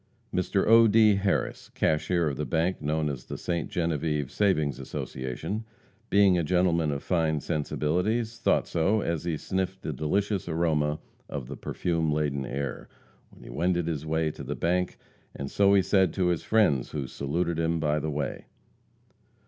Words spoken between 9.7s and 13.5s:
the delicious aroma of the perfume laden air, when he